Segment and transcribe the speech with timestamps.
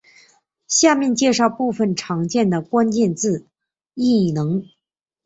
[0.67, 3.45] 下面介绍部分常见的关键字
[3.93, 4.65] 异能。